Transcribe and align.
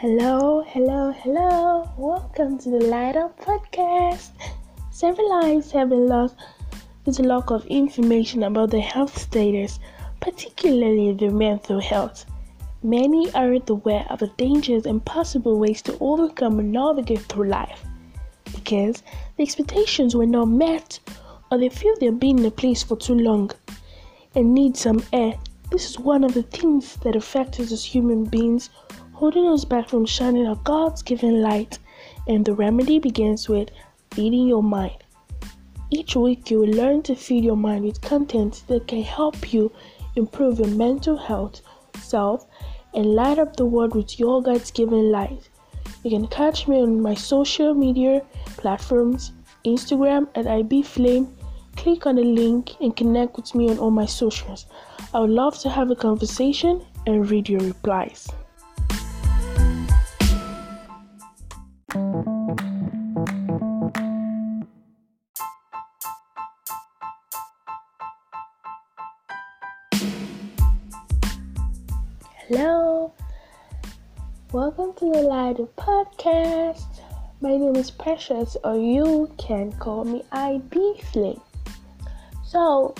Hello, 0.00 0.62
hello, 0.64 1.10
hello. 1.10 1.90
Welcome 1.96 2.56
to 2.58 2.70
the 2.70 2.84
Light 2.84 3.16
Up 3.16 3.36
Podcast. 3.40 4.30
Several 4.92 5.28
lives 5.28 5.72
have 5.72 5.88
been 5.88 6.06
lost 6.06 6.36
due 7.04 7.10
to 7.14 7.24
lack 7.24 7.50
of 7.50 7.66
information 7.66 8.44
about 8.44 8.70
the 8.70 8.78
health 8.78 9.18
status, 9.18 9.80
particularly 10.20 11.14
the 11.14 11.30
mental 11.30 11.80
health. 11.80 12.26
Many 12.84 13.28
aren't 13.32 13.68
aware 13.70 14.06
of 14.08 14.20
the 14.20 14.28
dangers 14.36 14.86
and 14.86 15.04
possible 15.04 15.58
ways 15.58 15.82
to 15.82 15.98
overcome 16.00 16.60
and 16.60 16.70
navigate 16.70 17.22
through 17.22 17.48
life 17.48 17.84
because 18.54 19.02
the 19.36 19.42
expectations 19.42 20.14
were 20.14 20.26
not 20.26 20.46
met 20.46 21.00
or 21.50 21.58
they 21.58 21.70
feel 21.70 21.96
they've 21.98 22.20
been 22.20 22.38
in 22.38 22.46
a 22.46 22.52
place 22.52 22.84
for 22.84 22.96
too 22.96 23.18
long 23.18 23.50
and 24.36 24.54
need 24.54 24.76
some 24.76 25.02
air. 25.12 25.34
This 25.72 25.90
is 25.90 25.98
one 25.98 26.22
of 26.22 26.34
the 26.34 26.44
things 26.44 26.94
that 27.02 27.16
affects 27.16 27.58
us 27.58 27.72
as 27.72 27.84
human 27.84 28.26
beings 28.26 28.70
holding 29.18 29.48
us 29.48 29.64
back 29.64 29.88
from 29.88 30.06
shining 30.06 30.46
our 30.46 30.60
God's 30.62 31.02
given 31.02 31.42
light. 31.42 31.80
And 32.28 32.44
the 32.44 32.54
remedy 32.54 33.00
begins 33.00 33.48
with 33.48 33.70
feeding 34.12 34.46
your 34.46 34.62
mind. 34.62 35.02
Each 35.90 36.14
week, 36.14 36.52
you 36.52 36.60
will 36.60 36.70
learn 36.82 37.02
to 37.02 37.16
feed 37.16 37.42
your 37.42 37.56
mind 37.56 37.84
with 37.84 38.00
content 38.00 38.62
that 38.68 38.86
can 38.86 39.02
help 39.02 39.52
you 39.52 39.72
improve 40.14 40.60
your 40.60 40.68
mental 40.68 41.16
health, 41.16 41.62
self, 41.98 42.46
and 42.94 43.06
light 43.06 43.40
up 43.40 43.56
the 43.56 43.64
world 43.64 43.96
with 43.96 44.20
your 44.20 44.40
God's 44.40 44.70
given 44.70 45.10
light. 45.10 45.48
You 46.04 46.10
can 46.10 46.28
catch 46.28 46.68
me 46.68 46.80
on 46.80 47.00
my 47.00 47.14
social 47.14 47.74
media 47.74 48.22
platforms 48.56 49.32
Instagram 49.64 50.28
at 50.36 50.44
IBFlame. 50.44 51.26
Click 51.76 52.06
on 52.06 52.16
the 52.16 52.22
link 52.22 52.80
and 52.80 52.96
connect 52.96 53.34
with 53.34 53.52
me 53.54 53.68
on 53.68 53.78
all 53.78 53.90
my 53.90 54.06
socials. 54.06 54.66
I 55.12 55.20
would 55.20 55.30
love 55.30 55.58
to 55.60 55.70
have 55.70 55.90
a 55.90 55.96
conversation 55.96 56.84
and 57.06 57.28
read 57.28 57.48
your 57.48 57.60
replies. 57.60 58.28
Hello, 72.48 73.12
welcome 74.52 74.94
to 74.94 75.12
the 75.12 75.20
Light 75.20 75.58
Podcast. 75.76 77.02
My 77.42 77.54
name 77.54 77.76
is 77.76 77.90
Precious, 77.90 78.56
or 78.64 78.74
you 78.74 79.30
can 79.36 79.70
call 79.72 80.06
me 80.06 80.24
IB. 80.32 80.72
So, 82.46 82.94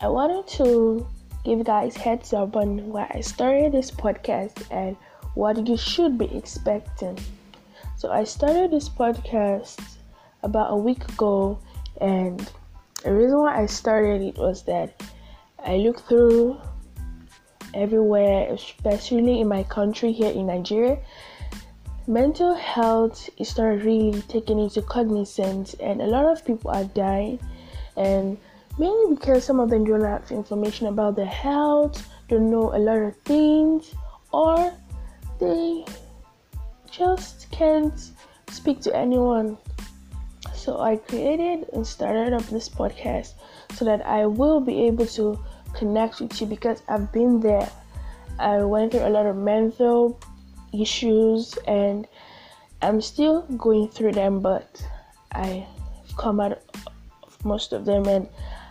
I 0.00 0.06
wanted 0.06 0.46
to 0.58 1.04
give 1.42 1.58
you 1.58 1.64
guys 1.64 1.96
heads 1.96 2.32
up 2.32 2.54
on 2.54 2.90
why 2.90 3.10
I 3.12 3.22
started 3.22 3.72
this 3.72 3.90
podcast 3.90 4.62
and 4.70 4.96
what 5.34 5.66
you 5.66 5.76
should 5.76 6.16
be 6.16 6.26
expecting. 6.26 7.18
So, 7.96 8.12
I 8.12 8.22
started 8.22 8.70
this 8.70 8.88
podcast 8.88 9.96
about 10.44 10.70
a 10.70 10.76
week 10.76 11.02
ago, 11.08 11.58
and 12.00 12.38
the 13.02 13.12
reason 13.12 13.40
why 13.40 13.60
I 13.62 13.66
started 13.66 14.22
it 14.22 14.38
was 14.38 14.62
that 14.62 15.02
I 15.58 15.78
looked 15.78 16.06
through 16.06 16.60
everywhere, 17.76 18.52
especially 18.52 19.40
in 19.40 19.48
my 19.48 19.62
country 19.64 20.12
here 20.12 20.30
in 20.30 20.46
Nigeria. 20.46 20.98
Mental 22.08 22.54
health 22.54 23.28
is 23.36 23.56
not 23.58 23.82
really 23.84 24.22
taken 24.22 24.58
into 24.58 24.80
cognizance, 24.82 25.74
and 25.74 26.00
a 26.00 26.06
lot 26.06 26.24
of 26.24 26.44
people 26.44 26.70
are 26.70 26.84
dying, 26.84 27.38
and 27.96 28.38
mainly 28.78 29.14
because 29.14 29.44
some 29.44 29.60
of 29.60 29.70
them 29.70 29.84
don't 29.84 30.02
have 30.02 30.30
information 30.30 30.86
about 30.86 31.16
their 31.16 31.26
health, 31.26 32.08
don't 32.28 32.50
know 32.50 32.74
a 32.74 32.78
lot 32.78 32.98
of 32.98 33.16
things, 33.24 33.94
or 34.32 34.72
they 35.40 35.84
just 36.90 37.50
can't 37.50 38.10
speak 38.48 38.80
to 38.82 38.96
anyone. 38.96 39.58
So 40.54 40.80
I 40.80 40.96
created 40.96 41.68
and 41.72 41.86
started 41.86 42.32
up 42.32 42.46
this 42.46 42.68
podcast 42.68 43.34
so 43.74 43.84
that 43.84 44.04
I 44.06 44.26
will 44.26 44.60
be 44.60 44.86
able 44.86 45.06
to 45.06 45.38
connect 45.76 46.20
with 46.20 46.40
you 46.40 46.46
because 46.46 46.82
I've 46.88 47.12
been 47.12 47.40
there. 47.40 47.70
I 48.38 48.58
went 48.58 48.92
through 48.92 49.06
a 49.06 49.10
lot 49.10 49.26
of 49.26 49.36
mental 49.36 50.18
issues 50.72 51.56
and 51.66 52.06
I'm 52.82 53.00
still 53.00 53.42
going 53.56 53.88
through 53.88 54.12
them, 54.12 54.40
but 54.40 54.86
I've 55.32 55.66
come 56.16 56.40
out 56.40 56.52
of 56.52 57.44
most 57.44 57.72
of 57.72 57.84
them 57.84 58.06
and 58.06 58.28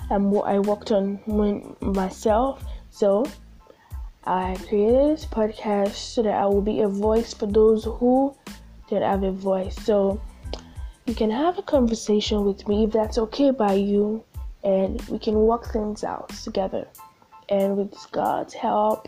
I'm, 0.10 0.32
what 0.32 0.48
I 0.48 0.60
worked 0.60 0.92
on 0.92 1.20
myself. 1.82 2.64
So 2.92 3.26
I 4.26 4.56
created 4.68 5.18
this 5.18 5.26
podcast 5.26 5.96
so 5.96 6.24
that 6.24 6.34
I 6.34 6.46
will 6.46 6.62
be 6.62 6.82
a 6.82 6.88
voice 6.88 7.34
for 7.34 7.48
those 7.48 7.86
who 7.86 8.36
don't 8.90 9.02
have 9.02 9.24
a 9.24 9.32
voice. 9.32 9.76
So 9.84 10.22
you 11.06 11.16
can 11.16 11.30
have 11.30 11.58
a 11.58 11.64
conversation 11.64 12.46
with 12.46 12.68
me 12.68 12.86
if 12.86 12.92
that's 12.92 13.18
okay 13.18 13.52
by 13.52 13.74
you 13.74 14.24
and 14.66 15.00
we 15.03 15.20
can 15.20 15.36
work 15.36 15.72
things 15.72 16.03
out 16.03 16.30
together. 16.30 16.88
And 17.48 17.78
with 17.78 17.96
God's 18.12 18.56
help, 18.56 19.08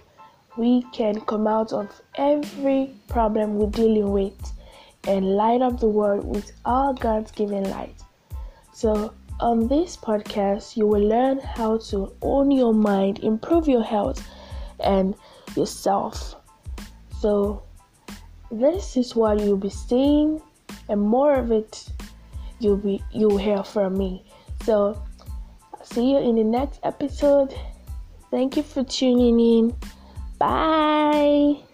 we 0.55 0.83
can 0.93 1.19
come 1.21 1.47
out 1.47 1.73
of 1.73 2.01
every 2.15 2.93
problem 3.07 3.55
we're 3.55 3.69
dealing 3.71 4.11
with 4.11 4.53
and 5.07 5.35
light 5.35 5.61
up 5.61 5.79
the 5.79 5.87
world 5.87 6.25
with 6.25 6.51
all 6.63 6.93
God's 6.93 7.31
given 7.31 7.63
light. 7.71 7.95
So, 8.73 9.13
on 9.39 9.67
this 9.67 9.97
podcast, 9.97 10.77
you 10.77 10.87
will 10.87 11.07
learn 11.07 11.39
how 11.39 11.77
to 11.89 12.13
own 12.21 12.51
your 12.51 12.73
mind, 12.73 13.19
improve 13.19 13.67
your 13.67 13.83
health, 13.83 14.27
and 14.79 15.15
yourself. 15.55 16.35
So, 17.19 17.63
this 18.51 18.95
is 18.95 19.15
what 19.15 19.39
you'll 19.39 19.57
be 19.57 19.69
seeing, 19.69 20.41
and 20.89 21.01
more 21.01 21.35
of 21.35 21.51
it 21.51 21.87
you'll 22.59 22.77
be 22.77 23.03
you'll 23.11 23.37
hear 23.37 23.63
from 23.63 23.97
me. 23.97 24.23
So, 24.63 24.99
see 25.93 26.11
you 26.11 26.17
in 26.17 26.35
the 26.35 26.43
next 26.43 26.79
episode. 26.83 27.53
Thank 28.31 28.57
you 28.57 28.63
for 28.63 28.83
tuning 28.83 29.39
in. 29.39 29.75
Bye. 30.37 31.66